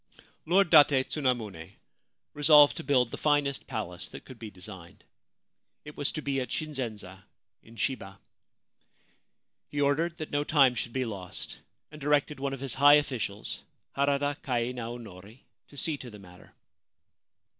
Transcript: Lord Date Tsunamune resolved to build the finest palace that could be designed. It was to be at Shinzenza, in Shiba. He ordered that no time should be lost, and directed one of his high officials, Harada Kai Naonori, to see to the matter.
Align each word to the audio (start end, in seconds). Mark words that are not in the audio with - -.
Lord 0.47 0.71
Date 0.71 1.09
Tsunamune 1.11 1.73
resolved 2.33 2.75
to 2.77 2.83
build 2.83 3.11
the 3.11 3.19
finest 3.19 3.67
palace 3.67 4.09
that 4.09 4.25
could 4.25 4.39
be 4.39 4.49
designed. 4.49 5.03
It 5.85 5.95
was 5.95 6.11
to 6.13 6.23
be 6.23 6.41
at 6.41 6.49
Shinzenza, 6.49 7.23
in 7.61 7.75
Shiba. 7.75 8.17
He 9.69 9.79
ordered 9.79 10.17
that 10.17 10.31
no 10.31 10.43
time 10.43 10.73
should 10.73 10.91
be 10.91 11.05
lost, 11.05 11.59
and 11.91 12.01
directed 12.01 12.39
one 12.39 12.51
of 12.53 12.61
his 12.61 12.73
high 12.73 12.95
officials, 12.95 13.59
Harada 13.95 14.41
Kai 14.41 14.71
Naonori, 14.73 15.41
to 15.67 15.77
see 15.77 15.97
to 15.97 16.09
the 16.09 16.17
matter. 16.17 16.51